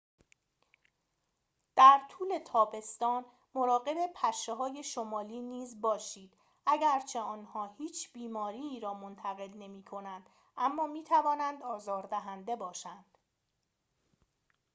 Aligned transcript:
در 1.75 2.01
طول 2.09 2.39
تابستان 2.47 3.25
مراقب 3.55 3.95
پشه 4.15 4.53
های 4.53 4.83
شمالی 4.83 5.39
نیز 5.39 5.81
باشید 5.81 6.33
اگرچه 6.65 7.19
آنها 7.19 7.65
هیچ 7.77 8.13
بیماری‌ای 8.13 8.79
را 8.79 8.93
منتقل 8.93 9.49
نمی 9.57 9.83
کنند 9.83 10.29
اما 10.57 10.87
می 10.87 11.03
توانند 11.03 11.63
آزار 11.63 12.07
دهنده 12.07 12.55
باشند 12.55 13.17